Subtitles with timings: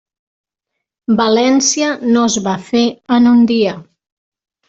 [1.19, 2.83] València no es va fer
[3.19, 3.75] en un dia.